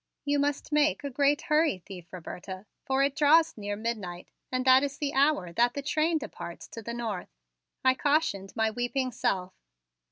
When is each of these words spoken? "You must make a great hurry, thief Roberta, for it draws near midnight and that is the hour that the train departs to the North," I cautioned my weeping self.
"You 0.25 0.39
must 0.39 0.71
make 0.71 1.03
a 1.03 1.11
great 1.11 1.43
hurry, 1.43 1.77
thief 1.85 2.11
Roberta, 2.11 2.65
for 2.85 3.03
it 3.03 3.15
draws 3.15 3.55
near 3.55 3.75
midnight 3.75 4.29
and 4.51 4.65
that 4.65 4.81
is 4.81 4.97
the 4.97 5.13
hour 5.13 5.53
that 5.53 5.75
the 5.75 5.83
train 5.83 6.17
departs 6.17 6.67
to 6.69 6.81
the 6.81 6.95
North," 6.95 7.29
I 7.85 7.93
cautioned 7.93 8.55
my 8.55 8.71
weeping 8.71 9.11
self. 9.11 9.53